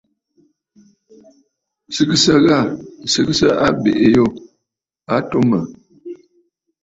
Sɨgɨsə 1.95 2.33
ghâ! 2.45 2.57
Sɨgɨgɨsə 3.11 3.47
abèʼè 3.65 4.05
yû 4.15 4.25
a 5.13 5.15
atu 5.17 5.39
mə̀. 5.49 5.61